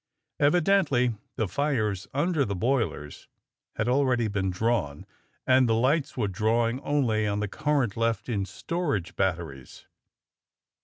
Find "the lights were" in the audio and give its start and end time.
5.69-6.27